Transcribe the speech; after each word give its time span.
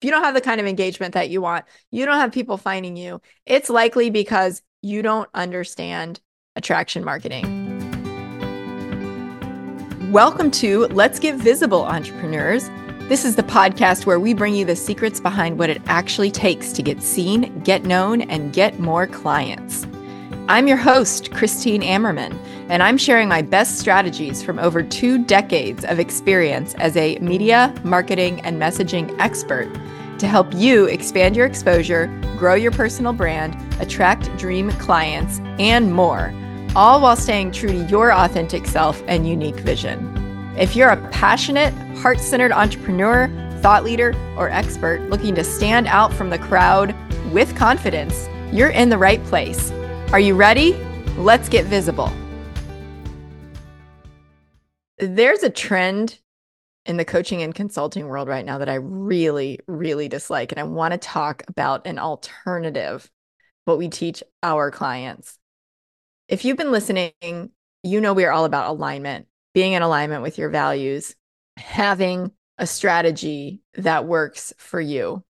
if 0.00 0.04
you 0.04 0.12
don't 0.12 0.22
have 0.22 0.34
the 0.34 0.40
kind 0.40 0.60
of 0.60 0.66
engagement 0.68 1.14
that 1.14 1.28
you 1.28 1.40
want, 1.40 1.64
you 1.90 2.06
don't 2.06 2.20
have 2.20 2.30
people 2.30 2.56
finding 2.56 2.96
you, 2.96 3.20
it's 3.46 3.68
likely 3.68 4.10
because 4.10 4.62
you 4.80 5.02
don't 5.02 5.28
understand 5.34 6.20
attraction 6.54 7.04
marketing. 7.04 7.66
Welcome 10.12 10.52
to 10.52 10.86
Let's 10.86 11.18
Get 11.18 11.34
Visible, 11.34 11.82
entrepreneurs. 11.82 12.70
This 13.08 13.24
is 13.24 13.34
the 13.34 13.42
podcast 13.42 14.06
where 14.06 14.20
we 14.20 14.34
bring 14.34 14.54
you 14.54 14.64
the 14.64 14.76
secrets 14.76 15.18
behind 15.18 15.58
what 15.58 15.68
it 15.68 15.82
actually 15.86 16.30
takes 16.30 16.72
to 16.74 16.82
get 16.82 17.02
seen, 17.02 17.58
get 17.64 17.82
known, 17.82 18.20
and 18.22 18.52
get 18.52 18.78
more 18.78 19.08
clients. 19.08 19.84
I'm 20.48 20.68
your 20.68 20.76
host, 20.76 21.32
Christine 21.32 21.82
Ammerman, 21.82 22.38
and 22.68 22.84
I'm 22.84 22.98
sharing 22.98 23.28
my 23.28 23.42
best 23.42 23.80
strategies 23.80 24.44
from 24.44 24.60
over 24.60 24.80
two 24.80 25.24
decades 25.24 25.84
of 25.84 25.98
experience 25.98 26.74
as 26.74 26.96
a 26.96 27.18
media, 27.18 27.74
marketing, 27.82 28.40
and 28.42 28.62
messaging 28.62 29.14
expert 29.18 29.68
to 30.18 30.26
help 30.26 30.52
you 30.54 30.84
expand 30.86 31.36
your 31.36 31.46
exposure, 31.46 32.06
grow 32.36 32.54
your 32.54 32.72
personal 32.72 33.12
brand, 33.12 33.56
attract 33.80 34.36
dream 34.36 34.70
clients, 34.72 35.40
and 35.58 35.92
more, 35.92 36.32
all 36.74 37.00
while 37.00 37.16
staying 37.16 37.52
true 37.52 37.70
to 37.70 37.84
your 37.84 38.12
authentic 38.12 38.66
self 38.66 39.02
and 39.06 39.28
unique 39.28 39.56
vision. 39.56 40.14
If 40.56 40.74
you're 40.74 40.90
a 40.90 41.08
passionate, 41.10 41.72
heart 41.98 42.20
centered 42.20 42.52
entrepreneur, 42.52 43.28
thought 43.60 43.84
leader, 43.84 44.14
or 44.36 44.48
expert 44.48 45.00
looking 45.10 45.34
to 45.36 45.44
stand 45.44 45.86
out 45.86 46.12
from 46.12 46.30
the 46.30 46.38
crowd 46.38 46.94
with 47.32 47.56
confidence, 47.56 48.28
you're 48.52 48.70
in 48.70 48.88
the 48.88 48.98
right 48.98 49.22
place. 49.24 49.70
Are 50.12 50.20
you 50.20 50.34
ready? 50.34 50.74
Let's 51.16 51.48
get 51.48 51.66
visible. 51.66 52.12
There's 54.98 55.42
a 55.44 55.50
trend 55.50 56.18
in 56.88 56.96
the 56.96 57.04
coaching 57.04 57.42
and 57.42 57.54
consulting 57.54 58.08
world 58.08 58.28
right 58.28 58.46
now 58.46 58.58
that 58.58 58.68
I 58.68 58.76
really, 58.76 59.60
really 59.68 60.08
dislike. 60.08 60.50
And 60.50 60.58
I 60.58 60.64
want 60.64 60.92
to 60.92 60.98
talk 60.98 61.42
about 61.46 61.86
an 61.86 61.98
alternative, 61.98 63.08
what 63.66 63.76
we 63.76 63.90
teach 63.90 64.22
our 64.42 64.70
clients. 64.70 65.38
If 66.28 66.46
you've 66.46 66.56
been 66.56 66.72
listening, 66.72 67.12
you 67.82 68.00
know 68.00 68.14
we 68.14 68.24
are 68.24 68.32
all 68.32 68.46
about 68.46 68.70
alignment, 68.70 69.26
being 69.52 69.74
in 69.74 69.82
alignment 69.82 70.22
with 70.22 70.38
your 70.38 70.48
values, 70.48 71.14
having 71.58 72.32
a 72.56 72.66
strategy 72.66 73.60
that 73.74 74.06
works 74.06 74.54
for 74.56 74.80
you. 74.80 75.22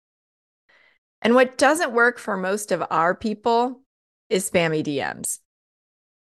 And 1.22 1.34
what 1.34 1.56
doesn't 1.56 1.92
work 1.92 2.18
for 2.18 2.36
most 2.36 2.70
of 2.70 2.84
our 2.90 3.14
people 3.14 3.80
is 4.28 4.48
spammy 4.48 4.84
DMs. 4.84 5.38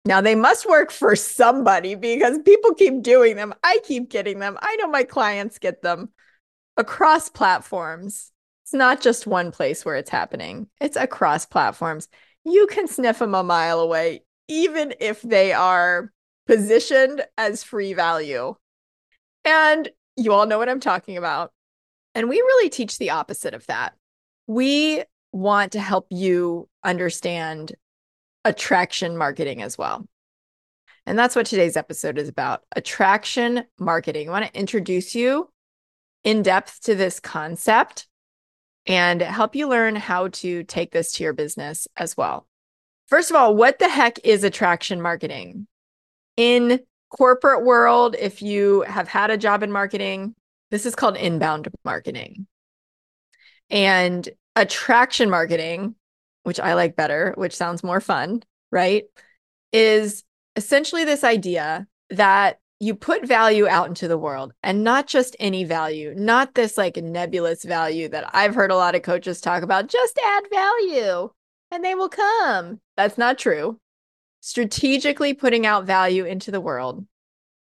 Now 0.06 0.20
they 0.20 0.36
must 0.36 0.68
work 0.68 0.92
for 0.92 1.16
somebody 1.16 1.96
because 1.96 2.38
people 2.44 2.74
keep 2.74 3.02
doing 3.02 3.34
them. 3.34 3.52
I 3.64 3.80
keep 3.84 4.08
getting 4.08 4.38
them. 4.38 4.56
I 4.62 4.76
know 4.76 4.86
my 4.86 5.02
clients 5.02 5.58
get 5.58 5.82
them 5.82 6.10
across 6.76 7.28
platforms. 7.28 8.30
It's 8.62 8.72
not 8.72 9.00
just 9.00 9.26
one 9.26 9.50
place 9.50 9.84
where 9.84 9.96
it's 9.96 10.10
happening, 10.10 10.68
it's 10.80 10.96
across 10.96 11.44
platforms. 11.44 12.08
You 12.44 12.68
can 12.68 12.86
sniff 12.86 13.18
them 13.18 13.34
a 13.34 13.42
mile 13.42 13.80
away, 13.80 14.22
even 14.46 14.94
if 15.00 15.22
they 15.22 15.52
are 15.52 16.12
positioned 16.46 17.24
as 17.36 17.64
free 17.64 17.92
value. 17.92 18.54
And 19.44 19.91
you 20.16 20.32
all 20.32 20.46
know 20.46 20.58
what 20.58 20.68
I'm 20.68 20.80
talking 20.80 21.16
about. 21.16 21.52
And 22.14 22.28
we 22.28 22.36
really 22.36 22.70
teach 22.70 22.98
the 22.98 23.10
opposite 23.10 23.54
of 23.54 23.66
that. 23.66 23.94
We 24.46 25.02
want 25.32 25.72
to 25.72 25.80
help 25.80 26.06
you 26.10 26.68
understand 26.84 27.74
attraction 28.47 29.16
marketing 29.16 29.61
as 29.61 29.77
well. 29.77 30.06
And 31.05 31.19
that's 31.19 31.36
what 31.36 31.47
today's 31.47 31.77
episode 31.77 32.16
is 32.16 32.28
about 32.28 32.62
attraction 32.75 33.64
marketing. 33.78 34.28
I 34.28 34.33
want 34.33 34.47
to 34.47 34.58
introduce 34.58 35.14
you 35.14 35.50
in 36.25 36.42
depth 36.42 36.83
to 36.83 36.94
this 36.94 37.20
concept 37.20 38.06
and 38.86 39.20
help 39.20 39.56
you 39.56 39.69
learn 39.69 39.97
how 39.97 40.28
to 40.28 40.62
take 40.62 40.92
this 40.92 41.12
to 41.12 41.25
your 41.25 41.33
business 41.33 41.88
as 41.97 42.16
well. 42.16 42.47
First 43.08 43.30
of 43.30 43.36
all, 43.36 43.55
what 43.55 43.78
the 43.78 43.88
heck 43.88 44.19
is 44.25 44.44
attraction 44.44 45.00
marketing? 45.00 45.66
In 46.37 46.81
corporate 47.10 47.65
world, 47.65 48.15
if 48.19 48.43
you 48.43 48.82
have 48.82 49.09
had 49.09 49.31
a 49.31 49.37
job 49.37 49.62
in 49.62 49.72
marketing, 49.72 50.34
this 50.70 50.87
is 50.87 50.94
called 50.94 51.16
inbound 51.16 51.69
marketing. 51.84 52.47
And 53.70 54.28
attraction 54.54 55.31
marketing 55.31 55.97
which 56.46 56.60
I 56.60 56.74
like 56.74 56.94
better, 56.94 57.34
which 57.36 57.56
sounds 57.56 57.82
more 57.82 58.00
fun, 58.00 58.44
right? 58.70 59.02
Is 59.72 60.22
essentially 60.54 61.04
this 61.04 61.24
idea 61.24 61.88
that 62.10 62.60
you 62.78 62.94
put 62.94 63.26
value 63.26 63.66
out 63.66 63.88
into 63.88 64.06
the 64.06 64.16
world 64.16 64.52
and 64.62 64.84
not 64.84 65.08
just 65.08 65.34
any 65.40 65.64
value, 65.64 66.14
not 66.16 66.54
this 66.54 66.78
like 66.78 66.98
nebulous 66.98 67.64
value 67.64 68.08
that 68.10 68.30
I've 68.32 68.54
heard 68.54 68.70
a 68.70 68.76
lot 68.76 68.94
of 68.94 69.02
coaches 69.02 69.40
talk 69.40 69.64
about, 69.64 69.88
just 69.88 70.20
add 70.24 70.44
value 70.48 71.30
and 71.72 71.84
they 71.84 71.96
will 71.96 72.08
come. 72.08 72.80
That's 72.96 73.18
not 73.18 73.38
true. 73.38 73.80
Strategically 74.40 75.34
putting 75.34 75.66
out 75.66 75.84
value 75.84 76.26
into 76.26 76.52
the 76.52 76.60
world 76.60 77.04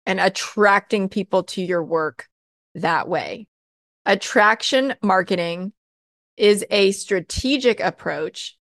and 0.06 0.18
attracting 0.18 1.10
people 1.10 1.42
to 1.42 1.60
your 1.60 1.84
work 1.84 2.28
that 2.76 3.08
way. 3.08 3.46
Attraction 4.06 4.94
marketing 5.02 5.74
is 6.38 6.64
a 6.70 6.92
strategic 6.92 7.78
approach 7.80 8.56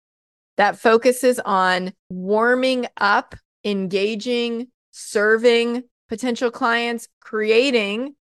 that 0.56 0.78
focuses 0.78 1.38
on 1.44 1.92
warming 2.08 2.86
up, 2.96 3.34
engaging, 3.64 4.68
serving 4.90 5.82
potential 6.08 6.50
clients, 6.50 7.08
creating 7.20 8.14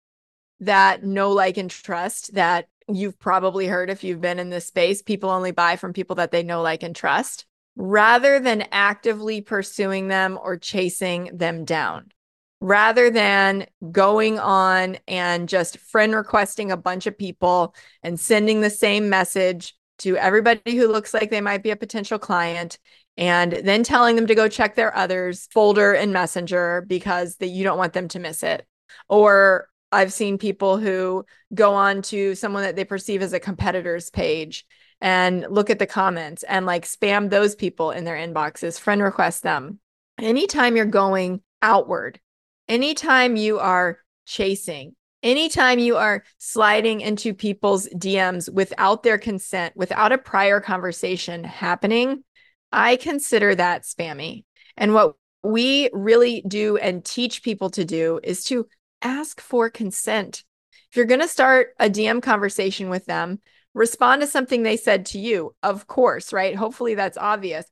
that 0.60 1.04
know, 1.04 1.30
like, 1.30 1.56
and 1.56 1.70
trust 1.70 2.34
that 2.34 2.66
you've 2.88 3.18
probably 3.18 3.66
heard 3.66 3.90
if 3.90 4.04
you've 4.04 4.20
been 4.20 4.38
in 4.38 4.50
this 4.50 4.66
space. 4.66 5.02
People 5.02 5.30
only 5.30 5.50
buy 5.50 5.76
from 5.76 5.92
people 5.92 6.16
that 6.16 6.30
they 6.30 6.42
know, 6.42 6.62
like, 6.62 6.82
and 6.82 6.96
trust 6.96 7.46
rather 7.76 8.38
than 8.38 8.66
actively 8.70 9.40
pursuing 9.40 10.08
them 10.08 10.38
or 10.40 10.56
chasing 10.56 11.30
them 11.32 11.64
down. 11.64 12.10
Rather 12.60 13.10
than 13.10 13.66
going 13.90 14.38
on 14.38 14.96
and 15.06 15.48
just 15.48 15.78
friend 15.78 16.14
requesting 16.14 16.70
a 16.70 16.76
bunch 16.76 17.06
of 17.06 17.18
people 17.18 17.74
and 18.02 18.18
sending 18.18 18.60
the 18.60 18.70
same 18.70 19.10
message 19.10 19.74
to 19.98 20.16
everybody 20.16 20.76
who 20.76 20.88
looks 20.88 21.14
like 21.14 21.30
they 21.30 21.40
might 21.40 21.62
be 21.62 21.70
a 21.70 21.76
potential 21.76 22.18
client 22.18 22.78
and 23.16 23.52
then 23.52 23.82
telling 23.84 24.16
them 24.16 24.26
to 24.26 24.34
go 24.34 24.48
check 24.48 24.74
their 24.74 24.94
others 24.96 25.48
folder 25.52 25.92
and 25.92 26.12
messenger 26.12 26.84
because 26.88 27.36
that 27.36 27.48
you 27.48 27.62
don't 27.64 27.78
want 27.78 27.92
them 27.92 28.08
to 28.08 28.18
miss 28.18 28.42
it. 28.42 28.66
Or 29.08 29.68
i've 29.92 30.12
seen 30.12 30.38
people 30.38 30.76
who 30.76 31.24
go 31.54 31.74
on 31.74 32.02
to 32.02 32.34
someone 32.34 32.64
that 32.64 32.74
they 32.74 32.84
perceive 32.84 33.22
as 33.22 33.32
a 33.32 33.38
competitor's 33.38 34.10
page 34.10 34.66
and 35.00 35.46
look 35.48 35.70
at 35.70 35.78
the 35.78 35.86
comments 35.86 36.42
and 36.42 36.66
like 36.66 36.84
spam 36.84 37.30
those 37.30 37.54
people 37.54 37.92
in 37.92 38.04
their 38.04 38.16
inboxes 38.16 38.80
friend 38.80 39.02
request 39.02 39.42
them. 39.42 39.78
Anytime 40.18 40.74
you're 40.76 40.84
going 40.86 41.42
outward 41.62 42.20
anytime 42.68 43.36
you 43.36 43.58
are 43.58 43.98
chasing 44.26 44.94
anytime 45.24 45.78
you 45.80 45.96
are 45.96 46.22
sliding 46.38 47.00
into 47.00 47.34
people's 47.34 47.88
DMs 47.88 48.52
without 48.52 49.02
their 49.02 49.18
consent, 49.18 49.74
without 49.74 50.12
a 50.12 50.18
prior 50.18 50.60
conversation 50.60 51.42
happening, 51.42 52.22
I 52.70 52.96
consider 52.96 53.54
that 53.54 53.82
spammy. 53.82 54.44
And 54.76 54.94
what 54.94 55.14
we 55.42 55.90
really 55.92 56.44
do 56.46 56.76
and 56.76 57.04
teach 57.04 57.42
people 57.42 57.70
to 57.70 57.84
do 57.84 58.20
is 58.22 58.44
to 58.44 58.66
ask 59.02 59.40
for 59.40 59.70
consent. 59.70 60.44
If 60.90 60.96
you're 60.96 61.06
going 61.06 61.20
to 61.20 61.28
start 61.28 61.68
a 61.80 61.88
DM 61.88 62.22
conversation 62.22 62.90
with 62.90 63.06
them, 63.06 63.40
respond 63.72 64.20
to 64.20 64.26
something 64.26 64.62
they 64.62 64.76
said 64.76 65.06
to 65.06 65.18
you, 65.18 65.54
of 65.62 65.86
course, 65.86 66.32
right? 66.32 66.54
Hopefully 66.54 66.94
that's 66.94 67.18
obvious. 67.18 67.66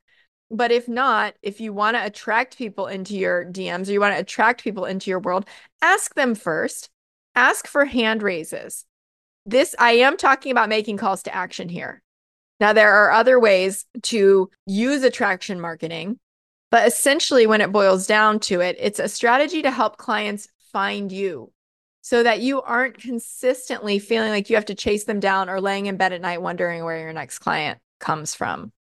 But 0.51 0.71
if 0.71 0.87
not, 0.89 1.35
if 1.41 1.61
you 1.61 1.73
want 1.73 1.97
to 1.97 2.05
attract 2.05 2.59
people 2.59 2.87
into 2.87 3.17
your 3.17 3.45
DMs 3.45 3.89
or 3.89 3.93
you 3.93 4.01
want 4.01 4.15
to 4.15 4.21
attract 4.21 4.63
people 4.63 4.85
into 4.85 5.11
your 5.11 5.21
world, 5.21 5.47
ask 5.81 6.15
them 6.15 6.35
first 6.35 6.91
ask 7.35 7.67
for 7.67 7.85
hand 7.85 8.23
raises. 8.23 8.85
This, 9.45 9.75
I 9.79 9.93
am 9.93 10.17
talking 10.17 10.53
about 10.53 10.69
making 10.69 10.97
calls 10.97 11.25
to 11.25 11.35
action 11.35 11.69
here. 11.69 12.03
Now, 12.61 12.73
there 12.73 12.93
are 12.93 13.11
other 13.11 13.41
ways 13.41 13.87
to 14.05 14.49
use 14.67 15.03
attraction 15.03 15.61
marketing, 15.61 16.21
but 16.71 16.87
essentially, 16.87 17.47
when 17.47 17.61
it 17.61 17.73
boils 17.73 18.07
down 18.07 18.39
to 18.41 18.61
it, 18.61 18.77
it's 18.79 19.01
a 19.01 19.09
strategy 19.09 19.63
to 19.63 19.71
help 19.71 19.97
clients 19.97 20.49
find 20.73 21.11
you 21.11 21.53
so 22.03 22.23
that 22.23 22.41
you 22.41 22.63
aren't 22.63 22.99
consistently 22.99 23.99
feeling 23.99 24.31
like 24.31 24.51
you 24.51 24.57
have 24.57 24.67
to 24.67 24.75
chase 24.75 25.05
them 25.05 25.21
down 25.21 25.49
or 25.49 25.61
laying 25.61 25.87
in 25.87 25.97
bed 25.97 26.13
at 26.13 26.21
night 26.21 26.43
wondering 26.43 26.85
where 26.85 26.99
your 26.99 27.13
next 27.13 27.39
client 27.39 27.79
comes 28.01 28.35
from. 28.35 28.73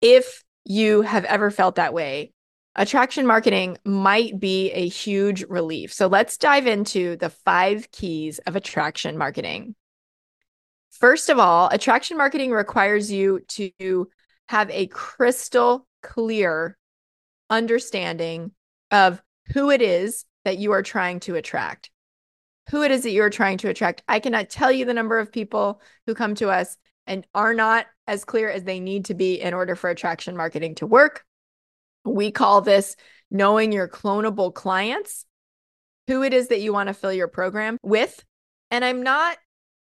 If 0.00 0.42
you 0.64 1.02
have 1.02 1.24
ever 1.24 1.50
felt 1.50 1.76
that 1.76 1.92
way, 1.92 2.32
attraction 2.76 3.26
marketing 3.26 3.78
might 3.84 4.38
be 4.38 4.70
a 4.72 4.88
huge 4.88 5.44
relief. 5.44 5.92
So 5.92 6.06
let's 6.06 6.36
dive 6.36 6.66
into 6.66 7.16
the 7.16 7.30
five 7.30 7.90
keys 7.90 8.38
of 8.40 8.56
attraction 8.56 9.18
marketing. 9.18 9.74
First 10.90 11.28
of 11.28 11.38
all, 11.38 11.68
attraction 11.68 12.16
marketing 12.16 12.50
requires 12.52 13.10
you 13.10 13.40
to 13.48 14.08
have 14.48 14.70
a 14.70 14.86
crystal 14.88 15.86
clear 16.02 16.76
understanding 17.48 18.52
of 18.90 19.22
who 19.52 19.70
it 19.70 19.82
is 19.82 20.24
that 20.44 20.58
you 20.58 20.72
are 20.72 20.82
trying 20.82 21.20
to 21.20 21.36
attract. 21.36 21.90
who 22.70 22.82
it 22.82 22.90
is 22.92 23.02
that 23.02 23.10
you're 23.10 23.30
trying 23.30 23.58
to 23.58 23.68
attract. 23.68 24.02
I 24.06 24.20
cannot 24.20 24.48
tell 24.48 24.70
you 24.70 24.84
the 24.84 24.94
number 24.94 25.18
of 25.18 25.32
people 25.32 25.80
who 26.06 26.14
come 26.14 26.36
to 26.36 26.50
us 26.50 26.76
and 27.06 27.26
are 27.34 27.52
not 27.52 27.86
as 28.06 28.24
clear 28.24 28.48
as 28.48 28.62
they 28.62 28.78
need 28.78 29.06
to 29.06 29.14
be 29.14 29.40
in 29.40 29.54
order 29.54 29.74
for 29.74 29.90
attraction 29.90 30.36
marketing 30.36 30.76
to 30.76 30.86
work. 30.86 31.24
We 32.04 32.30
call 32.30 32.60
this 32.60 32.96
knowing 33.30 33.72
your 33.72 33.88
clonable 33.88 34.52
clients, 34.52 35.24
who 36.06 36.22
it 36.22 36.34
is 36.34 36.48
that 36.48 36.60
you 36.60 36.72
want 36.72 36.88
to 36.88 36.94
fill 36.94 37.12
your 37.12 37.28
program 37.28 37.76
with. 37.82 38.24
And 38.70 38.84
I'm 38.84 39.02
not 39.02 39.38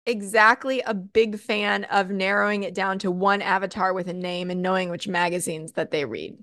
exactly 0.06 0.80
a 0.80 0.94
big 0.94 1.38
fan 1.38 1.84
of 1.84 2.10
narrowing 2.10 2.62
it 2.62 2.74
down 2.74 2.98
to 2.98 3.10
one 3.10 3.42
avatar 3.42 3.92
with 3.92 4.08
a 4.08 4.12
name 4.12 4.50
and 4.50 4.62
knowing 4.62 4.90
which 4.90 5.06
magazines 5.06 5.72
that 5.72 5.90
they 5.90 6.04
read. 6.04 6.36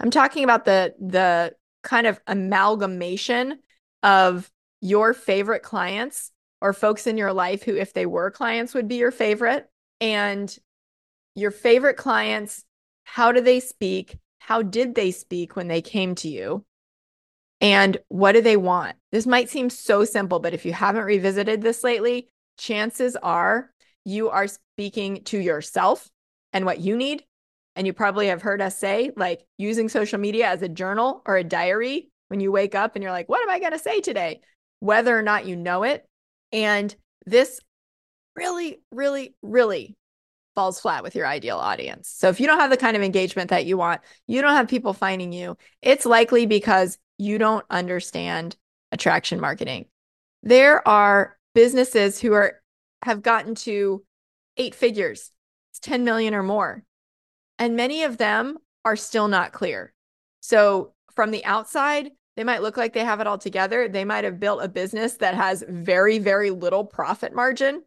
I'm 0.00 0.10
talking 0.10 0.44
about 0.44 0.64
the 0.64 0.94
the 0.98 1.54
kind 1.82 2.06
of 2.06 2.20
amalgamation 2.26 3.58
of 4.02 4.50
your 4.80 5.12
favorite 5.12 5.62
clients 5.62 6.32
or 6.60 6.72
folks 6.72 7.06
in 7.06 7.16
your 7.16 7.32
life 7.32 7.62
who 7.62 7.76
if 7.76 7.92
they 7.92 8.06
were 8.06 8.30
clients 8.30 8.74
would 8.74 8.88
be 8.88 8.96
your 8.96 9.10
favorite 9.10 9.66
and 10.00 10.54
your 11.34 11.50
favorite 11.50 11.96
clients 11.96 12.64
how 13.04 13.32
do 13.32 13.40
they 13.40 13.60
speak 13.60 14.18
how 14.40 14.62
did 14.62 14.94
they 14.94 15.10
speak 15.10 15.54
when 15.56 15.68
they 15.68 15.80
came 15.80 16.14
to 16.14 16.28
you 16.28 16.64
and 17.60 17.96
what 18.08 18.32
do 18.32 18.40
they 18.40 18.56
want 18.56 18.96
this 19.12 19.26
might 19.26 19.48
seem 19.48 19.70
so 19.70 20.04
simple 20.04 20.40
but 20.40 20.54
if 20.54 20.66
you 20.66 20.72
haven't 20.72 21.04
revisited 21.04 21.62
this 21.62 21.84
lately 21.84 22.28
chances 22.58 23.16
are 23.16 23.70
you 24.04 24.28
are 24.30 24.46
speaking 24.46 25.22
to 25.24 25.38
yourself 25.38 26.08
and 26.52 26.64
what 26.64 26.80
you 26.80 26.96
need 26.96 27.22
and 27.76 27.86
you 27.86 27.92
probably 27.92 28.26
have 28.26 28.42
heard 28.42 28.60
us 28.60 28.76
say, 28.76 29.10
like 29.16 29.46
using 29.56 29.88
social 29.88 30.18
media 30.18 30.46
as 30.48 30.62
a 30.62 30.68
journal 30.68 31.22
or 31.26 31.36
a 31.36 31.44
diary 31.44 32.10
when 32.28 32.40
you 32.40 32.52
wake 32.52 32.74
up 32.74 32.94
and 32.94 33.02
you're 33.02 33.12
like, 33.12 33.28
what 33.28 33.42
am 33.42 33.50
I 33.50 33.58
going 33.58 33.72
to 33.72 33.78
say 33.78 34.00
today? 34.00 34.40
Whether 34.80 35.16
or 35.16 35.22
not 35.22 35.46
you 35.46 35.56
know 35.56 35.84
it. 35.84 36.06
And 36.52 36.94
this 37.26 37.60
really, 38.34 38.80
really, 38.90 39.34
really 39.42 39.96
falls 40.54 40.80
flat 40.80 41.02
with 41.02 41.14
your 41.14 41.26
ideal 41.26 41.58
audience. 41.58 42.08
So 42.08 42.28
if 42.28 42.40
you 42.40 42.46
don't 42.46 42.60
have 42.60 42.70
the 42.70 42.76
kind 42.76 42.96
of 42.96 43.02
engagement 43.02 43.50
that 43.50 43.66
you 43.66 43.76
want, 43.76 44.00
you 44.26 44.42
don't 44.42 44.56
have 44.56 44.68
people 44.68 44.92
finding 44.92 45.32
you, 45.32 45.56
it's 45.80 46.06
likely 46.06 46.46
because 46.46 46.98
you 47.18 47.38
don't 47.38 47.64
understand 47.70 48.56
attraction 48.92 49.40
marketing. 49.40 49.86
There 50.42 50.86
are 50.86 51.38
businesses 51.54 52.20
who 52.20 52.32
are 52.32 52.60
have 53.02 53.22
gotten 53.22 53.54
to 53.54 54.04
eight 54.56 54.74
figures, 54.74 55.30
it's 55.70 55.80
10 55.80 56.04
million 56.04 56.34
or 56.34 56.42
more 56.42 56.84
and 57.60 57.76
many 57.76 58.02
of 58.02 58.16
them 58.16 58.56
are 58.84 58.96
still 58.96 59.28
not 59.28 59.52
clear. 59.52 59.92
So, 60.40 60.94
from 61.14 61.30
the 61.30 61.44
outside, 61.44 62.10
they 62.36 62.44
might 62.44 62.62
look 62.62 62.78
like 62.78 62.94
they 62.94 63.04
have 63.04 63.20
it 63.20 63.26
all 63.26 63.36
together. 63.36 63.86
They 63.86 64.06
might 64.06 64.24
have 64.24 64.40
built 64.40 64.64
a 64.64 64.68
business 64.68 65.18
that 65.18 65.34
has 65.34 65.62
very, 65.68 66.18
very 66.18 66.50
little 66.50 66.84
profit 66.84 67.34
margin, 67.34 67.82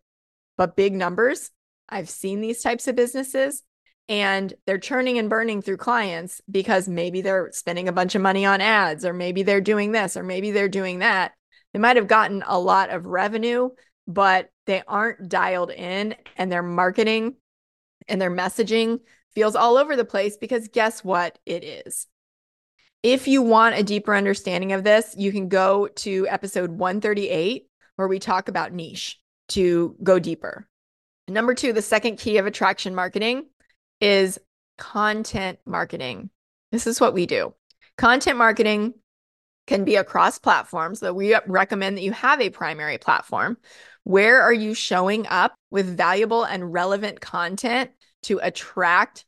but 0.57 0.75
big 0.75 0.93
numbers. 0.93 1.49
I've 1.93 2.09
seen 2.09 2.41
these 2.41 2.61
types 2.61 2.87
of 2.87 2.95
businesses 2.95 3.63
and 4.09 4.53
they're 4.65 4.79
churning 4.79 5.17
and 5.17 5.29
burning 5.29 5.61
through 5.61 5.77
clients 5.77 6.41
because 6.49 6.89
maybe 6.89 7.21
they're 7.21 7.51
spending 7.53 7.87
a 7.87 7.93
bunch 7.93 8.15
of 8.15 8.21
money 8.21 8.45
on 8.45 8.61
ads, 8.61 9.05
or 9.05 9.13
maybe 9.13 9.43
they're 9.43 9.61
doing 9.61 9.91
this, 9.91 10.17
or 10.17 10.23
maybe 10.23 10.51
they're 10.51 10.67
doing 10.67 10.99
that. 10.99 11.33
They 11.71 11.79
might 11.79 11.95
have 11.95 12.07
gotten 12.07 12.43
a 12.45 12.59
lot 12.59 12.89
of 12.89 13.05
revenue, 13.05 13.69
but 14.07 14.49
they 14.65 14.83
aren't 14.87 15.29
dialed 15.29 15.71
in 15.71 16.15
and 16.35 16.51
their 16.51 16.63
marketing 16.63 17.35
and 18.07 18.19
their 18.19 18.31
messaging 18.31 18.99
feels 19.33 19.55
all 19.55 19.77
over 19.77 19.95
the 19.95 20.05
place 20.05 20.35
because 20.37 20.67
guess 20.67 21.03
what 21.03 21.37
it 21.45 21.63
is? 21.63 22.07
If 23.03 23.27
you 23.27 23.41
want 23.41 23.77
a 23.77 23.83
deeper 23.83 24.15
understanding 24.15 24.73
of 24.73 24.83
this, 24.83 25.15
you 25.17 25.31
can 25.31 25.47
go 25.47 25.87
to 25.87 26.27
episode 26.27 26.71
138 26.71 27.67
where 27.95 28.07
we 28.07 28.19
talk 28.19 28.47
about 28.49 28.73
niche 28.73 29.19
to 29.49 29.95
go 30.01 30.19
deeper. 30.19 30.67
Number 31.27 31.53
two, 31.53 31.73
the 31.73 31.81
second 31.81 32.17
key 32.17 32.37
of 32.37 32.45
attraction 32.45 32.95
marketing 32.95 33.47
is 34.01 34.39
content 34.77 35.59
marketing. 35.65 36.29
This 36.71 36.87
is 36.87 36.99
what 36.99 37.13
we 37.13 37.25
do. 37.25 37.53
Content 37.97 38.37
marketing 38.37 38.95
can 39.67 39.85
be 39.85 39.95
across 39.95 40.39
platforms, 40.39 40.99
so 40.99 41.13
we 41.13 41.35
recommend 41.47 41.97
that 41.97 42.03
you 42.03 42.11
have 42.11 42.41
a 42.41 42.49
primary 42.49 42.97
platform. 42.97 43.57
Where 44.03 44.41
are 44.41 44.53
you 44.53 44.73
showing 44.73 45.25
up 45.27 45.55
with 45.71 45.95
valuable 45.95 46.43
and 46.43 46.73
relevant 46.73 47.21
content 47.21 47.91
to 48.23 48.39
attract 48.41 49.25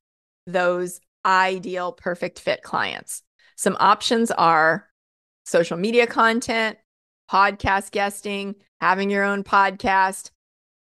those 0.48 1.00
ideal 1.26 1.92
perfect 1.92 2.40
fit 2.40 2.62
clients. 2.62 3.24
Some 3.56 3.76
options 3.80 4.32
are 4.32 4.88
social 5.46 5.78
media 5.78 6.08
content, 6.08 6.78
podcast 7.32 7.92
guesting, 7.92 8.56
having 8.80 9.10
your 9.10 9.24
own 9.24 9.44
podcast, 9.44 10.30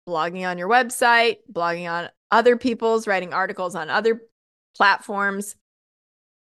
blogging 0.10 0.50
on 0.50 0.58
your 0.58 0.70
website, 0.70 1.38
blogging 1.52 1.90
on 1.90 2.10
other 2.32 2.58
people's, 2.58 3.08
writing 3.08 3.34
articles 3.34 3.76
on 3.76 3.90
other 3.90 4.22
platforms, 4.76 5.56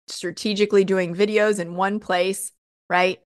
strategically 0.08 0.84
doing 0.84 1.16
videos 1.16 1.60
in 1.60 1.76
one 1.76 2.00
place, 2.00 2.52
right? 2.90 3.20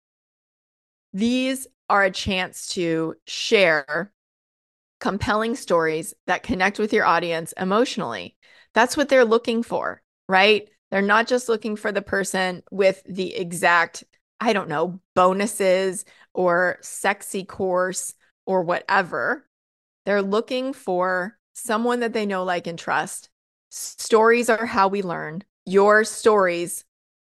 These 1.14 1.68
are 1.90 2.04
a 2.04 2.12
chance 2.12 2.68
to 2.70 3.16
share 3.28 4.12
compelling 5.00 5.56
stories 5.56 6.14
that 6.28 6.44
connect 6.44 6.80
with 6.80 6.94
your 6.94 7.06
audience 7.06 7.54
emotionally. 7.58 8.36
That's 8.74 8.98
what 8.98 9.10
they're 9.10 9.26
looking 9.26 9.64
for, 9.64 10.02
right? 10.28 10.68
They're 10.92 11.02
not 11.02 11.28
just 11.28 11.50
looking 11.50 11.76
for 11.76 11.92
the 11.92 12.02
person 12.02 12.64
with 12.72 13.04
the 13.08 13.36
exact, 13.36 14.04
I 14.40 14.54
don't 14.54 14.70
know, 14.70 15.00
bonuses 15.16 16.06
or 16.34 16.78
sexy 16.82 17.44
course 17.44 18.14
or 18.46 18.64
whatever. 18.64 19.46
They're 20.06 20.22
looking 20.22 20.74
for 20.74 21.38
someone 21.54 22.02
that 22.02 22.14
they 22.14 22.26
know, 22.26 22.44
like, 22.44 22.68
and 22.68 22.78
trust. 22.78 23.30
Stories 23.70 24.50
are 24.50 24.66
how 24.66 24.88
we 24.88 25.02
learn. 25.02 25.44
Your 25.66 26.04
stories, 26.04 26.84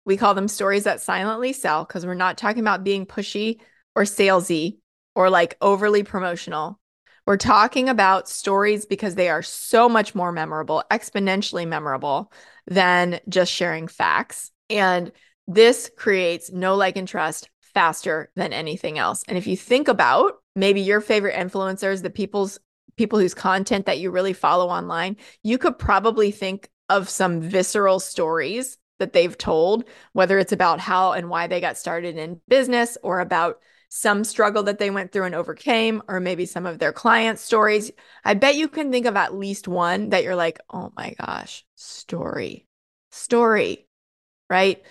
we 0.04 0.16
call 0.16 0.34
them 0.34 0.48
stories 0.48 0.84
that 0.84 1.00
silently 1.00 1.52
sell 1.52 1.84
because 1.84 2.06
we're 2.06 2.14
not 2.14 2.38
talking 2.38 2.60
about 2.60 2.84
being 2.84 3.06
pushy 3.06 3.60
or 3.94 4.02
salesy 4.02 4.78
or 5.14 5.30
like 5.30 5.56
overly 5.60 6.02
promotional. 6.02 6.80
We're 7.26 7.36
talking 7.36 7.88
about 7.88 8.28
stories 8.28 8.84
because 8.86 9.14
they 9.14 9.28
are 9.28 9.42
so 9.42 9.88
much 9.88 10.14
more 10.14 10.32
memorable, 10.32 10.82
exponentially 10.90 11.68
memorable 11.68 12.32
than 12.66 13.20
just 13.28 13.52
sharing 13.52 13.86
facts. 13.86 14.50
And 14.68 15.12
this 15.46 15.90
creates 15.96 16.50
know, 16.50 16.74
like, 16.74 16.96
and 16.96 17.06
trust 17.06 17.48
faster 17.74 18.30
than 18.34 18.52
anything 18.52 18.98
else. 18.98 19.22
And 19.28 19.38
if 19.38 19.46
you 19.46 19.56
think 19.56 19.88
about 19.88 20.41
maybe 20.54 20.80
your 20.80 21.00
favorite 21.00 21.34
influencers, 21.34 22.02
the 22.02 22.10
people's 22.10 22.58
people 22.96 23.18
whose 23.18 23.34
content 23.34 23.86
that 23.86 23.98
you 23.98 24.10
really 24.10 24.32
follow 24.32 24.68
online, 24.68 25.16
you 25.42 25.58
could 25.58 25.78
probably 25.78 26.30
think 26.30 26.70
of 26.88 27.08
some 27.08 27.40
visceral 27.40 27.98
stories 28.00 28.76
that 28.98 29.12
they've 29.12 29.38
told, 29.38 29.84
whether 30.12 30.38
it's 30.38 30.52
about 30.52 30.78
how 30.78 31.12
and 31.12 31.28
why 31.28 31.46
they 31.46 31.60
got 31.60 31.78
started 31.78 32.16
in 32.16 32.40
business 32.48 32.98
or 33.02 33.20
about 33.20 33.58
some 33.88 34.24
struggle 34.24 34.62
that 34.62 34.78
they 34.78 34.90
went 34.90 35.12
through 35.12 35.24
and 35.24 35.34
overcame, 35.34 36.02
or 36.08 36.18
maybe 36.18 36.46
some 36.46 36.64
of 36.64 36.78
their 36.78 36.92
client 36.92 37.38
stories. 37.38 37.90
I 38.24 38.34
bet 38.34 38.54
you 38.54 38.68
can 38.68 38.90
think 38.90 39.04
of 39.04 39.16
at 39.16 39.34
least 39.34 39.68
one 39.68 40.10
that 40.10 40.24
you're 40.24 40.36
like, 40.36 40.58
oh 40.70 40.92
my 40.96 41.14
gosh, 41.20 41.64
story, 41.74 42.66
story, 43.10 43.86
right? 44.48 44.82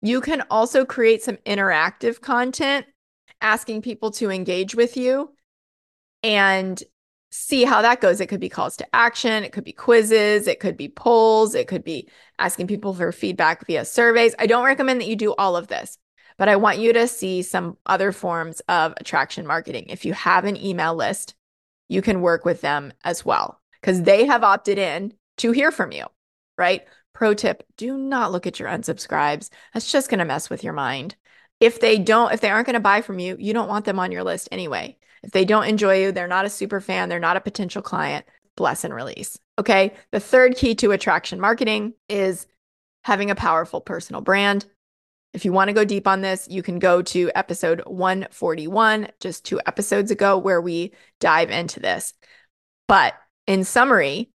You 0.00 0.20
can 0.20 0.44
also 0.50 0.86
create 0.86 1.22
some 1.22 1.36
interactive 1.38 2.20
content, 2.20 2.86
asking 3.40 3.82
people 3.82 4.10
to 4.12 4.30
engage 4.30 4.74
with 4.74 4.96
you 4.96 5.32
and 6.22 6.82
see 7.30 7.64
how 7.64 7.82
that 7.82 8.00
goes. 8.00 8.20
It 8.20 8.28
could 8.28 8.40
be 8.40 8.48
calls 8.48 8.76
to 8.78 8.86
action, 8.94 9.44
it 9.44 9.52
could 9.52 9.64
be 9.64 9.72
quizzes, 9.72 10.46
it 10.46 10.60
could 10.60 10.76
be 10.76 10.88
polls, 10.88 11.54
it 11.54 11.68
could 11.68 11.84
be 11.84 12.08
asking 12.38 12.66
people 12.66 12.94
for 12.94 13.12
feedback 13.12 13.66
via 13.66 13.84
surveys. 13.84 14.34
I 14.38 14.46
don't 14.46 14.64
recommend 14.64 15.00
that 15.00 15.08
you 15.08 15.16
do 15.16 15.34
all 15.34 15.56
of 15.56 15.68
this. 15.68 15.98
But 16.38 16.48
I 16.48 16.54
want 16.54 16.78
you 16.78 16.92
to 16.92 17.08
see 17.08 17.42
some 17.42 17.76
other 17.84 18.12
forms 18.12 18.60
of 18.68 18.94
attraction 18.96 19.44
marketing. 19.44 19.86
If 19.88 20.04
you 20.04 20.12
have 20.12 20.44
an 20.44 20.56
email 20.56 20.94
list, 20.94 21.34
you 21.88 22.00
can 22.00 22.20
work 22.20 22.44
with 22.44 22.60
them 22.60 22.92
as 23.02 23.24
well 23.24 23.60
because 23.80 24.02
they 24.02 24.24
have 24.24 24.44
opted 24.44 24.78
in 24.78 25.14
to 25.38 25.50
hear 25.50 25.72
from 25.72 25.90
you, 25.90 26.06
right? 26.56 26.86
Pro 27.12 27.34
tip 27.34 27.64
do 27.76 27.98
not 27.98 28.30
look 28.30 28.46
at 28.46 28.60
your 28.60 28.68
unsubscribes. 28.68 29.50
That's 29.74 29.90
just 29.90 30.08
going 30.08 30.20
to 30.20 30.24
mess 30.24 30.48
with 30.48 30.62
your 30.62 30.74
mind. 30.74 31.16
If 31.60 31.80
they 31.80 31.98
don't, 31.98 32.32
if 32.32 32.40
they 32.40 32.50
aren't 32.50 32.66
going 32.66 32.74
to 32.74 32.80
buy 32.80 33.02
from 33.02 33.18
you, 33.18 33.36
you 33.38 33.52
don't 33.52 33.68
want 33.68 33.84
them 33.84 33.98
on 33.98 34.12
your 34.12 34.24
list 34.24 34.48
anyway. 34.52 34.96
If 35.22 35.32
they 35.32 35.44
don't 35.44 35.66
enjoy 35.66 36.02
you, 36.02 36.12
they're 36.12 36.28
not 36.28 36.44
a 36.44 36.50
super 36.50 36.80
fan, 36.80 37.08
they're 37.08 37.18
not 37.18 37.36
a 37.36 37.40
potential 37.40 37.82
client, 37.82 38.24
bless 38.56 38.84
and 38.84 38.94
release. 38.94 39.38
Okay. 39.58 39.94
The 40.12 40.20
third 40.20 40.56
key 40.56 40.74
to 40.76 40.92
attraction 40.92 41.40
marketing 41.40 41.94
is 42.08 42.46
having 43.04 43.30
a 43.30 43.34
powerful 43.34 43.80
personal 43.80 44.20
brand. 44.20 44.66
If 45.34 45.44
you 45.44 45.52
want 45.52 45.68
to 45.68 45.74
go 45.74 45.84
deep 45.84 46.06
on 46.06 46.20
this, 46.20 46.46
you 46.48 46.62
can 46.62 46.78
go 46.78 47.02
to 47.02 47.30
episode 47.34 47.82
141, 47.86 49.08
just 49.20 49.44
two 49.44 49.60
episodes 49.66 50.10
ago, 50.10 50.38
where 50.38 50.60
we 50.60 50.92
dive 51.20 51.50
into 51.50 51.80
this. 51.80 52.14
But 52.86 53.14
in 53.46 53.64
summary, 53.64 54.30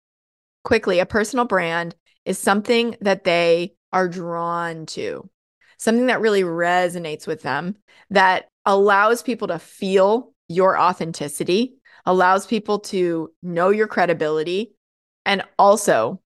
quickly, 0.63 0.99
a 0.99 1.05
personal 1.05 1.45
brand 1.45 1.95
is 2.25 2.39
something 2.39 2.95
that 3.01 3.23
they 3.23 3.75
are 3.93 4.07
drawn 4.07 4.85
to, 4.87 5.29
something 5.79 6.05
that 6.05 6.21
really 6.21 6.43
resonates 6.43 7.25
with 7.25 7.41
them, 7.41 7.75
that 8.11 8.49
allows 8.65 9.23
people 9.23 9.47
to 9.47 9.57
feel 9.57 10.33
your 10.47 10.79
authenticity, 10.79 11.77
allows 12.05 12.45
people 12.45 12.79
to 12.79 13.31
know 13.41 13.69
your 13.69 13.87
credibility, 13.87 14.75
and 15.25 15.43
also 15.57 16.21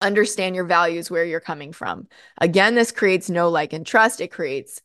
understand 0.00 0.54
your 0.54 0.64
values, 0.64 1.10
where 1.10 1.24
you're 1.24 1.40
coming 1.40 1.72
from. 1.72 2.06
Again, 2.38 2.74
this 2.74 2.92
creates 2.92 3.30
no 3.30 3.48
like, 3.48 3.72
and 3.72 3.86
trust. 3.86 4.20
It 4.20 4.30
creates 4.30 4.80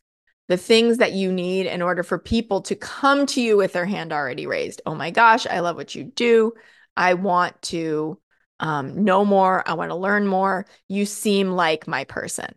the 0.47 0.57
things 0.57 0.97
that 0.97 1.13
you 1.13 1.31
need 1.31 1.67
in 1.67 1.81
order 1.81 2.03
for 2.03 2.17
people 2.17 2.61
to 2.61 2.75
come 2.75 3.25
to 3.27 3.41
you 3.41 3.57
with 3.57 3.73
their 3.73 3.85
hand 3.85 4.13
already 4.13 4.47
raised. 4.47 4.81
Oh 4.85 4.95
my 4.95 5.11
gosh, 5.11 5.45
I 5.45 5.59
love 5.59 5.75
what 5.75 5.93
you 5.93 6.05
do. 6.05 6.53
I 6.95 7.13
want 7.15 7.61
to 7.63 8.19
um, 8.59 9.03
know 9.03 9.23
more. 9.25 9.63
I 9.67 9.73
want 9.73 9.91
to 9.91 9.95
learn 9.95 10.25
more. 10.25 10.65
You 10.87 11.05
seem 11.05 11.51
like 11.51 11.87
my 11.87 12.03
person. 12.03 12.53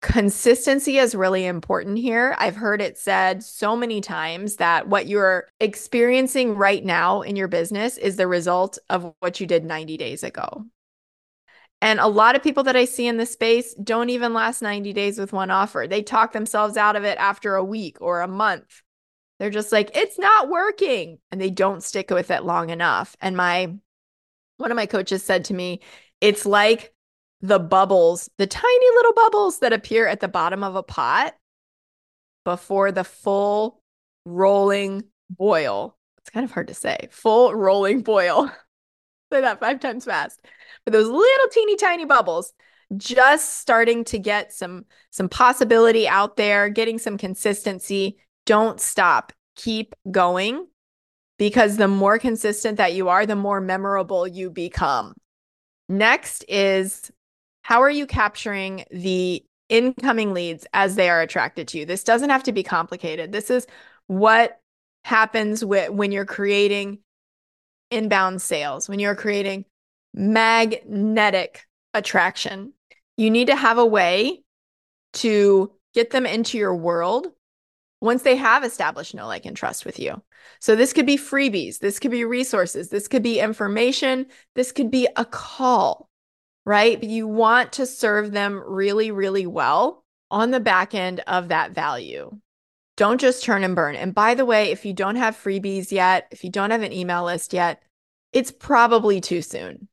Consistency 0.00 0.96
is 0.96 1.14
really 1.14 1.44
important 1.44 1.98
here. 1.98 2.34
I've 2.38 2.56
heard 2.56 2.80
it 2.80 2.96
said 2.96 3.42
so 3.42 3.76
many 3.76 4.00
times 4.00 4.56
that 4.56 4.88
what 4.88 5.06
you're 5.06 5.46
experiencing 5.60 6.54
right 6.56 6.82
now 6.82 7.20
in 7.20 7.36
your 7.36 7.48
business 7.48 7.98
is 7.98 8.16
the 8.16 8.26
result 8.26 8.78
of 8.88 9.12
what 9.20 9.40
you 9.40 9.46
did 9.46 9.64
90 9.64 9.98
days 9.98 10.22
ago. 10.22 10.64
And 11.82 12.00
a 12.00 12.06
lot 12.06 12.34
of 12.34 12.42
people 12.42 12.62
that 12.64 12.76
I 12.76 12.86
see 12.86 13.06
in 13.06 13.18
this 13.18 13.32
space 13.32 13.74
don't 13.74 14.10
even 14.10 14.32
last 14.32 14.62
90 14.62 14.92
days 14.94 15.18
with 15.18 15.32
one 15.32 15.50
offer. 15.50 15.86
They 15.88 16.02
talk 16.02 16.32
themselves 16.32 16.76
out 16.76 16.96
of 16.96 17.04
it 17.04 17.18
after 17.18 17.54
a 17.54 17.64
week 17.64 17.98
or 18.00 18.20
a 18.22 18.28
month. 18.28 18.82
They're 19.38 19.50
just 19.50 19.72
like, 19.72 19.96
it's 19.96 20.18
not 20.18 20.50
working. 20.50 21.18
And 21.30 21.40
they 21.40 21.50
don't 21.50 21.82
stick 21.82 22.10
with 22.10 22.30
it 22.30 22.44
long 22.44 22.70
enough. 22.70 23.16
And 23.20 23.36
my 23.36 23.74
one 24.58 24.70
of 24.70 24.76
my 24.76 24.86
coaches 24.86 25.22
said 25.22 25.46
to 25.46 25.54
me, 25.54 25.80
it's 26.20 26.44
like 26.44 26.92
the 27.42 27.58
bubbles, 27.58 28.28
the 28.38 28.46
tiny 28.46 28.86
little 28.96 29.14
bubbles 29.14 29.60
that 29.60 29.72
appear 29.72 30.06
at 30.06 30.20
the 30.20 30.28
bottom 30.28 30.62
of 30.62 30.76
a 30.76 30.82
pot 30.82 31.34
before 32.44 32.92
the 32.92 33.04
full 33.04 33.82
rolling 34.24 35.04
boil. 35.30 35.96
It's 36.18 36.30
kind 36.30 36.44
of 36.44 36.52
hard 36.52 36.68
to 36.68 36.74
say. 36.74 37.08
Full 37.10 37.54
rolling 37.54 38.02
boil. 38.02 38.50
say 39.32 39.40
that 39.40 39.60
five 39.60 39.80
times 39.80 40.04
fast 40.04 40.40
but 40.84 40.92
those 40.92 41.08
little 41.08 41.48
teeny 41.50 41.76
tiny 41.76 42.04
bubbles 42.04 42.52
just 42.96 43.60
starting 43.60 44.04
to 44.04 44.18
get 44.18 44.52
some 44.52 44.84
some 45.10 45.28
possibility 45.28 46.08
out 46.08 46.36
there 46.36 46.68
getting 46.68 46.98
some 46.98 47.16
consistency 47.16 48.18
don't 48.46 48.80
stop 48.80 49.32
keep 49.54 49.94
going 50.10 50.66
because 51.38 51.76
the 51.76 51.88
more 51.88 52.18
consistent 52.18 52.78
that 52.78 52.92
you 52.92 53.08
are 53.08 53.24
the 53.26 53.36
more 53.36 53.60
memorable 53.60 54.26
you 54.26 54.50
become 54.50 55.14
next 55.88 56.44
is 56.48 57.10
how 57.70 57.80
are 57.80 57.90
you 57.90 58.06
capturing 58.06 58.84
the 58.90 59.42
incoming 59.70 60.34
leads 60.34 60.66
as 60.74 60.96
they 60.96 61.08
are 61.08 61.22
attracted 61.22 61.68
to 61.68 61.78
you? 61.78 61.86
This 61.86 62.04
doesn't 62.04 62.30
have 62.30 62.42
to 62.42 62.52
be 62.52 62.62
complicated. 62.62 63.32
This 63.32 63.48
is 63.48 63.66
what 64.08 64.60
happens 65.04 65.64
with, 65.64 65.88
when 65.90 66.12
you're 66.12 66.26
creating 66.26 66.98
inbound 67.90 68.40
sales 68.42 68.88
when 68.88 68.98
you're 68.98 69.14
creating 69.14 69.64
magnetic 70.14 71.66
attraction. 71.94 72.72
You 73.16 73.30
need 73.30 73.48
to 73.48 73.56
have 73.56 73.78
a 73.78 73.86
way 73.86 74.42
to 75.14 75.72
get 75.94 76.10
them 76.10 76.26
into 76.26 76.56
your 76.58 76.74
world 76.74 77.28
once 78.00 78.22
they 78.22 78.36
have 78.36 78.64
established 78.64 79.14
know, 79.14 79.26
like, 79.26 79.44
and 79.44 79.56
trust 79.56 79.84
with 79.84 79.98
you. 79.98 80.22
So, 80.58 80.74
this 80.74 80.92
could 80.92 81.06
be 81.06 81.18
freebies, 81.18 81.78
this 81.78 81.98
could 81.98 82.10
be 82.10 82.24
resources, 82.24 82.88
this 82.88 83.08
could 83.08 83.22
be 83.22 83.40
information, 83.40 84.26
this 84.54 84.72
could 84.72 84.90
be 84.90 85.06
a 85.16 85.24
call, 85.24 86.09
right? 86.64 86.98
But 86.98 87.08
you 87.08 87.26
want 87.26 87.72
to 87.74 87.86
serve 87.86 88.32
them 88.32 88.62
really, 88.66 89.10
really 89.10 89.46
well 89.46 90.04
on 90.30 90.50
the 90.50 90.60
back 90.60 90.94
end 90.94 91.20
of 91.26 91.48
that 91.48 91.72
value. 91.72 92.38
Don't 92.96 93.20
just 93.20 93.42
turn 93.42 93.64
and 93.64 93.74
burn. 93.74 93.96
And 93.96 94.14
by 94.14 94.34
the 94.34 94.44
way, 94.44 94.70
if 94.70 94.84
you 94.84 94.92
don't 94.92 95.16
have 95.16 95.36
freebies 95.36 95.90
yet, 95.90 96.28
if 96.30 96.44
you 96.44 96.50
don't 96.50 96.70
have 96.70 96.82
an 96.82 96.92
email 96.92 97.24
list 97.24 97.52
yet, 97.52 97.82
it's 98.32 98.52
probably 98.52 99.20
too 99.20 99.42
soon 99.42 99.88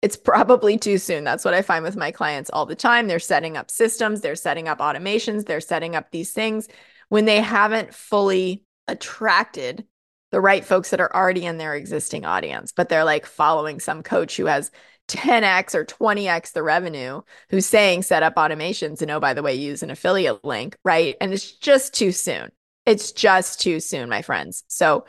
it's 0.00 0.16
probably 0.16 0.78
too 0.78 0.98
soon. 0.98 1.24
That's 1.24 1.44
what 1.44 1.54
I 1.54 1.62
find 1.62 1.84
with 1.84 1.96
my 1.96 2.10
clients 2.10 2.50
all 2.50 2.66
the 2.66 2.76
time. 2.76 3.08
They're 3.08 3.18
setting 3.18 3.56
up 3.56 3.70
systems, 3.70 4.20
they're 4.20 4.36
setting 4.36 4.68
up 4.68 4.78
automations, 4.78 5.46
they're 5.46 5.60
setting 5.60 5.96
up 5.96 6.10
these 6.10 6.32
things 6.32 6.68
when 7.08 7.24
they 7.24 7.40
haven't 7.40 7.94
fully 7.94 8.62
attracted 8.86 9.86
the 10.30 10.40
right 10.40 10.64
folks 10.64 10.90
that 10.90 11.00
are 11.00 11.14
already 11.14 11.44
in 11.46 11.58
their 11.58 11.74
existing 11.74 12.26
audience, 12.26 12.70
but 12.70 12.88
they're 12.88 13.04
like 13.04 13.26
following 13.26 13.80
some 13.80 14.02
coach 14.02 14.36
who 14.36 14.44
has 14.44 14.70
10x 15.08 15.74
or 15.74 15.84
20x 15.84 16.52
the 16.52 16.62
revenue 16.62 17.22
who's 17.50 17.66
saying 17.66 18.02
set 18.02 18.22
up 18.22 18.36
automations 18.36 19.02
and 19.02 19.10
oh, 19.10 19.20
by 19.20 19.34
the 19.34 19.42
way, 19.42 19.54
use 19.54 19.82
an 19.82 19.90
affiliate 19.90 20.44
link, 20.44 20.76
right? 20.84 21.16
And 21.20 21.32
it's 21.32 21.52
just 21.52 21.94
too 21.94 22.12
soon. 22.12 22.50
It's 22.86 23.12
just 23.12 23.60
too 23.60 23.80
soon, 23.80 24.08
my 24.08 24.22
friends. 24.22 24.64
So, 24.68 25.06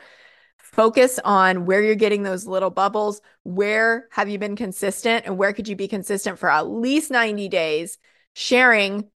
focus 0.58 1.18
on 1.24 1.66
where 1.66 1.82
you're 1.82 1.94
getting 1.96 2.22
those 2.22 2.46
little 2.46 2.70
bubbles. 2.70 3.20
Where 3.42 4.06
have 4.12 4.28
you 4.28 4.38
been 4.38 4.54
consistent 4.54 5.26
and 5.26 5.36
where 5.36 5.52
could 5.52 5.66
you 5.66 5.74
be 5.74 5.88
consistent 5.88 6.38
for 6.38 6.48
at 6.48 6.68
least 6.68 7.10
90 7.10 7.48
days, 7.48 7.98
sharing 8.34 9.10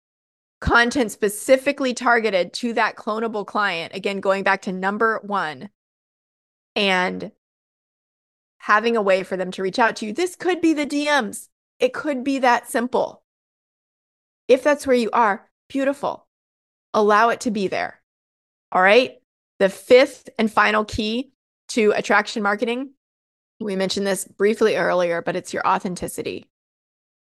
content 0.64 1.12
specifically 1.12 1.92
targeted 1.92 2.52
to 2.54 2.72
that 2.72 2.96
clonable 2.96 3.46
client. 3.46 3.94
Again, 3.94 4.20
going 4.20 4.44
back 4.44 4.62
to 4.62 4.72
number 4.72 5.20
one 5.22 5.68
and 6.74 7.30
having 8.64 8.96
a 8.96 9.02
way 9.02 9.22
for 9.22 9.36
them 9.36 9.50
to 9.50 9.62
reach 9.62 9.78
out 9.78 9.94
to 9.94 10.06
you. 10.06 10.12
This 10.14 10.36
could 10.36 10.58
be 10.62 10.72
the 10.72 10.86
DMs, 10.86 11.48
it 11.78 11.92
could 11.92 12.24
be 12.24 12.38
that 12.38 12.66
simple. 12.70 13.22
If 14.48 14.62
that's 14.62 14.86
where 14.86 14.96
you 14.96 15.10
are, 15.12 15.50
beautiful. 15.68 16.26
Allow 16.94 17.28
it 17.28 17.40
to 17.40 17.50
be 17.50 17.68
there. 17.68 18.00
All 18.72 18.80
right. 18.80 19.16
The 19.58 19.68
fifth 19.68 20.30
and 20.38 20.50
final 20.50 20.84
key 20.84 21.32
to 21.68 21.92
attraction 21.94 22.42
marketing, 22.42 22.92
we 23.60 23.76
mentioned 23.76 24.06
this 24.06 24.24
briefly 24.24 24.76
earlier, 24.76 25.20
but 25.20 25.36
it's 25.36 25.52
your 25.52 25.66
authenticity. 25.66 26.46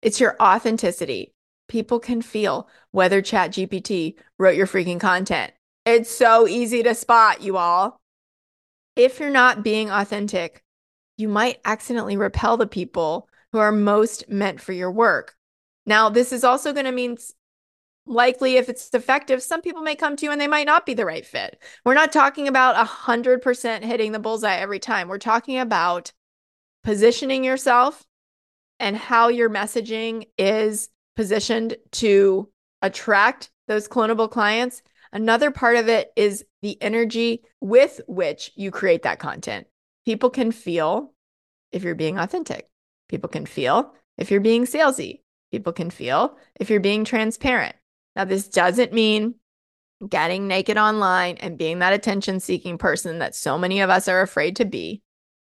It's 0.02 0.20
your 0.20 0.36
authenticity. 0.40 1.34
People 1.68 1.98
can 1.98 2.22
feel 2.22 2.68
whether 2.92 3.20
ChatGPT 3.20 4.14
wrote 4.38 4.56
your 4.56 4.68
freaking 4.68 5.00
content. 5.00 5.52
It's 5.84 6.10
so 6.10 6.46
easy 6.46 6.84
to 6.84 6.94
spot, 6.94 7.42
you 7.42 7.56
all. 7.56 8.00
If 8.94 9.18
you're 9.18 9.30
not 9.30 9.64
being 9.64 9.90
authentic, 9.90 10.63
you 11.16 11.28
might 11.28 11.60
accidentally 11.64 12.16
repel 12.16 12.56
the 12.56 12.66
people 12.66 13.28
who 13.52 13.58
are 13.58 13.72
most 13.72 14.28
meant 14.28 14.60
for 14.60 14.72
your 14.72 14.90
work. 14.90 15.36
Now, 15.86 16.08
this 16.08 16.32
is 16.32 16.44
also 16.44 16.72
going 16.72 16.86
to 16.86 16.92
mean 16.92 17.16
likely 18.06 18.56
if 18.56 18.68
it's 18.68 18.90
effective 18.92 19.42
some 19.42 19.62
people 19.62 19.80
may 19.80 19.96
come 19.96 20.14
to 20.16 20.26
you 20.26 20.32
and 20.32 20.40
they 20.40 20.48
might 20.48 20.66
not 20.66 20.84
be 20.84 20.94
the 20.94 21.06
right 21.06 21.24
fit. 21.24 21.58
We're 21.84 21.94
not 21.94 22.12
talking 22.12 22.48
about 22.48 22.86
100% 22.86 23.82
hitting 23.82 24.12
the 24.12 24.18
bullseye 24.18 24.56
every 24.56 24.78
time. 24.78 25.08
We're 25.08 25.18
talking 25.18 25.58
about 25.58 26.12
positioning 26.82 27.44
yourself 27.44 28.04
and 28.78 28.96
how 28.96 29.28
your 29.28 29.48
messaging 29.48 30.26
is 30.36 30.90
positioned 31.16 31.76
to 31.92 32.50
attract 32.82 33.50
those 33.68 33.88
clonable 33.88 34.30
clients. 34.30 34.82
Another 35.12 35.50
part 35.50 35.76
of 35.76 35.88
it 35.88 36.12
is 36.16 36.44
the 36.60 36.76
energy 36.82 37.42
with 37.60 38.00
which 38.06 38.50
you 38.56 38.70
create 38.70 39.04
that 39.04 39.20
content 39.20 39.66
people 40.04 40.30
can 40.30 40.52
feel 40.52 41.12
if 41.72 41.82
you're 41.82 41.94
being 41.94 42.18
authentic 42.18 42.68
people 43.08 43.28
can 43.28 43.46
feel 43.46 43.94
if 44.18 44.30
you're 44.30 44.40
being 44.40 44.64
salesy 44.64 45.20
people 45.50 45.72
can 45.72 45.90
feel 45.90 46.36
if 46.60 46.70
you're 46.70 46.80
being 46.80 47.04
transparent 47.04 47.74
now, 48.16 48.24
this 48.24 48.48
doesn't 48.48 48.92
mean 48.92 49.34
getting 50.08 50.46
naked 50.46 50.76
online 50.76 51.36
and 51.38 51.58
being 51.58 51.80
that 51.80 51.92
attention 51.92 52.40
seeking 52.40 52.78
person 52.78 53.18
that 53.18 53.34
so 53.34 53.58
many 53.58 53.80
of 53.80 53.90
us 53.90 54.08
are 54.08 54.20
afraid 54.20 54.56
to 54.56 54.64
be. 54.64 55.02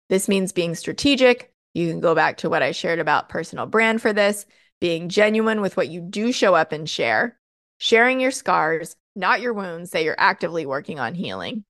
This 0.08 0.28
means 0.28 0.52
being 0.52 0.74
strategic. 0.74 1.52
You 1.72 1.88
can 1.88 2.00
go 2.00 2.14
back 2.14 2.38
to 2.38 2.50
what 2.50 2.62
I 2.62 2.72
shared 2.72 2.98
about 2.98 3.28
personal 3.28 3.66
brand 3.66 4.02
for 4.02 4.12
this, 4.12 4.44
being 4.80 5.08
genuine 5.08 5.60
with 5.60 5.76
what 5.76 5.88
you 5.88 6.00
do 6.00 6.32
show 6.32 6.54
up 6.54 6.72
and 6.72 6.88
share, 6.88 7.38
sharing 7.78 8.20
your 8.20 8.32
scars, 8.32 8.96
not 9.14 9.40
your 9.40 9.52
wounds 9.52 9.90
that 9.90 10.02
you're 10.02 10.16
actively 10.18 10.66
working 10.66 10.98
on 10.98 11.14
healing, 11.14 11.64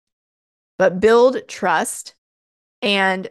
but 0.79 1.01
build 1.01 1.37
trust 1.49 2.15
and 2.83 3.29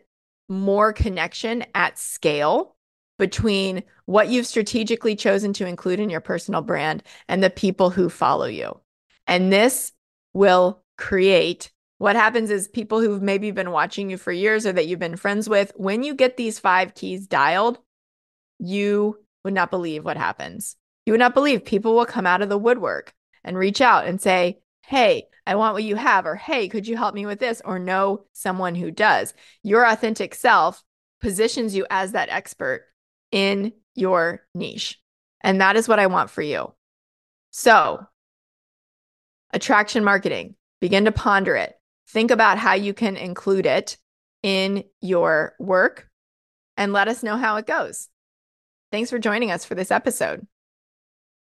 more 0.48 0.94
connection 0.94 1.66
at 1.76 1.98
scale 1.98 2.76
between 3.18 3.84
what 4.06 4.30
you've 4.30 4.48
strategically 4.48 5.16
chosen 5.16 5.54
to 5.54 5.68
include 5.68 6.00
in 6.00 6.10
your 6.10 6.22
personal 6.22 6.62
brand 6.62 7.04
and 7.28 7.44
the 7.44 7.50
people 7.50 7.90
who 7.90 8.10
follow 8.10 8.46
you. 8.46 8.80
And 9.28 9.52
this 9.52 9.92
will 10.34 10.82
create 10.98 11.72
what 12.00 12.16
happens 12.16 12.50
is 12.50 12.70
people 12.70 13.02
who've 13.02 13.22
maybe 13.22 13.52
been 13.52 13.72
watching 13.72 14.10
you 14.10 14.18
for 14.18 14.32
years 14.32 14.66
or 14.66 14.72
that 14.72 14.88
you've 14.88 15.00
been 15.00 15.18
friends 15.18 15.50
with, 15.50 15.74
when 15.76 16.02
you 16.02 16.16
get 16.16 16.38
these 16.38 16.58
five 16.58 16.96
keys 16.96 17.28
dialed, 17.28 17.78
you 18.58 19.18
would 19.44 19.54
not 19.54 19.70
believe 19.70 20.06
what 20.06 20.16
happens. 20.16 20.78
You 21.06 21.12
would 21.12 21.20
not 21.20 21.34
believe 21.34 21.66
people 21.66 21.96
will 21.96 22.06
come 22.06 22.26
out 22.26 22.42
of 22.42 22.48
the 22.48 22.58
woodwork 22.58 23.14
and 23.44 23.58
reach 23.58 23.82
out 23.82 24.08
and 24.08 24.20
say, 24.20 24.60
Hey, 24.86 25.28
I 25.50 25.56
want 25.56 25.74
what 25.74 25.84
you 25.84 25.96
have, 25.96 26.28
or 26.28 26.36
Hey, 26.36 26.70
could 26.70 26.88
you 26.88 26.96
help 26.96 27.16
me 27.16 27.26
with 27.26 27.40
this? 27.40 27.60
Or 27.66 27.80
know 27.80 28.26
someone 28.34 28.76
who 28.76 28.92
does. 28.92 29.34
Your 29.64 29.84
authentic 29.84 30.36
self 30.36 30.84
positions 31.22 31.74
you 31.76 31.88
as 31.90 32.12
that 32.12 32.30
expert 32.30 32.86
in 33.32 33.74
your 33.96 34.46
niche. 34.54 35.00
And 35.42 35.60
that 35.60 35.76
is 35.76 35.88
what 35.88 35.98
I 35.98 36.06
want 36.06 36.30
for 36.30 36.44
you. 36.44 36.72
So, 37.50 38.06
attraction 39.52 40.04
marketing, 40.04 40.54
begin 40.82 41.06
to 41.06 41.12
ponder 41.12 41.56
it. 41.56 41.74
Think 42.10 42.30
about 42.30 42.60
how 42.60 42.76
you 42.76 42.94
can 42.94 43.18
include 43.18 43.66
it 43.66 43.98
in 44.44 44.84
your 45.02 45.56
work 45.60 46.12
and 46.78 46.94
let 46.94 47.08
us 47.08 47.24
know 47.24 47.38
how 47.38 47.56
it 47.56 47.66
goes. 47.66 48.08
Thanks 48.92 49.10
for 49.10 49.18
joining 49.18 49.50
us 49.50 49.66
for 49.66 49.74
this 49.74 49.90
episode. 49.90 50.46